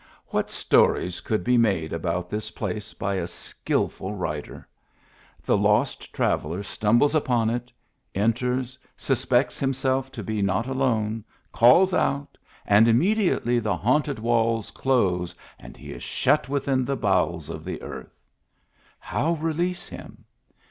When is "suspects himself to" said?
8.97-10.23